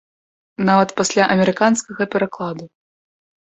Нават 0.69 0.93
пасля 1.01 1.27
амерыканскага 1.33 2.03
перакладу. 2.17 2.65